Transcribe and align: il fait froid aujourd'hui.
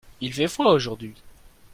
il 0.19 0.33
fait 0.33 0.47
froid 0.47 0.71
aujourd'hui. 0.73 1.13